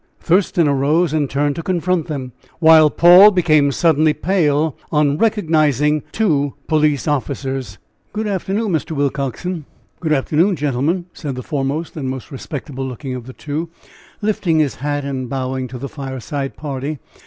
Thurston 0.19 0.67
arose 0.67 1.13
and 1.13 1.29
turned 1.29 1.55
to 1.57 1.61
confront 1.61 2.07
them, 2.07 2.31
while 2.57 2.89
Paul 2.89 3.29
became 3.29 3.71
suddenly 3.71 4.13
pale 4.15 4.75
on 4.91 5.19
recognizing 5.19 6.01
two 6.11 6.55
police 6.67 7.07
officers. 7.07 7.77
"Good 8.11 8.25
afternoon, 8.25 8.71
Mr. 8.71 8.93
Willcoxen 8.93 9.65
good 9.99 10.11
afternoon, 10.11 10.55
gentlemen," 10.55 11.05
said 11.13 11.35
the 11.35 11.43
foremost 11.43 11.95
and 11.95 12.09
most 12.09 12.31
respectable 12.31 12.83
looking 12.87 13.13
of 13.13 13.27
the 13.27 13.33
two, 13.33 13.69
lifting 14.23 14.57
his 14.57 14.77
hat 14.81 15.05
and 15.05 15.29
bowing 15.29 15.67
to 15.67 15.77
the 15.77 15.87
fireside 15.87 16.57
party. 16.57 16.97